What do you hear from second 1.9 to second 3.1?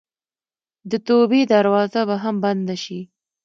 به هم بنده شي.